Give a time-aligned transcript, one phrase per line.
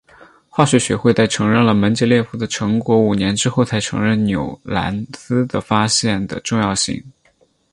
[0.49, 7.03] 化学学会在承认了门捷列夫的成果五年之后才承认纽兰兹的发现的重要性。